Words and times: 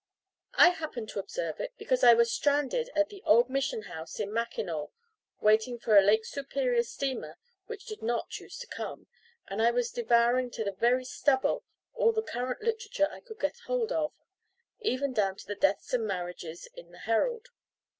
I 0.55 0.69
happened 0.69 1.09
to 1.09 1.19
observe 1.19 1.59
it, 1.59 1.73
because 1.77 2.03
I 2.03 2.15
was 2.15 2.33
stranded 2.33 2.89
at 2.95 3.09
the 3.09 3.21
old 3.23 3.51
Mission 3.51 3.83
House 3.83 4.19
in 4.19 4.33
Mackinaw, 4.33 4.87
waiting 5.41 5.77
for 5.77 5.95
a 5.95 6.01
Lake 6.01 6.25
Superior 6.25 6.81
steamer 6.81 7.37
which 7.67 7.85
did 7.85 8.01
not 8.01 8.27
choose 8.31 8.57
to 8.57 8.65
come, 8.65 9.05
and 9.47 9.61
I 9.61 9.69
was 9.69 9.91
devouring 9.91 10.49
to 10.53 10.63
the 10.63 10.71
very 10.73 11.05
stubble 11.05 11.65
all 11.93 12.11
the 12.13 12.23
current 12.23 12.63
literature 12.63 13.09
I 13.11 13.19
could 13.19 13.39
get 13.39 13.59
hold 13.67 13.91
of, 13.91 14.11
even 14.79 15.13
down 15.13 15.35
to 15.35 15.45
the 15.45 15.53
deaths 15.53 15.93
and 15.93 16.07
marriages 16.07 16.67
in 16.75 16.89
the 16.91 16.97
Herald. 16.97 17.49